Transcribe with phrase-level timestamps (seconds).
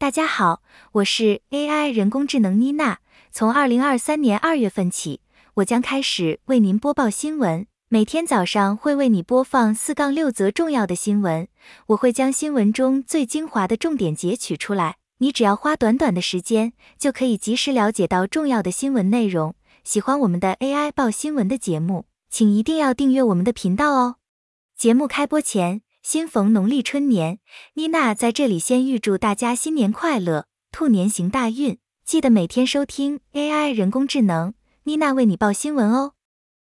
[0.00, 0.62] 大家好，
[0.92, 3.00] 我是 AI 人工智能妮娜。
[3.32, 5.22] 从二零二三年二月份起，
[5.54, 7.66] 我将开始为您播报新闻。
[7.88, 11.48] 每天早上会为你播放四杠六则重要的新闻，
[11.88, 14.98] 我会将新闻中最精华的重点截取出来。
[15.18, 19.56] 你只要花短短的时间，就可以及时了解到重要的新闻内容。
[19.82, 24.14] 喜欢我们的 AI 报新闻的节目，请一定要订阅我们的频道哦。
[24.76, 27.38] 节目开播前，新逢农历春年，
[27.74, 31.78] 妮娜在这里先预祝大家新年快乐，兔年行大运。
[32.04, 36.12] 记得每天收听 AI 人工智能，妮娜为你报新闻哦。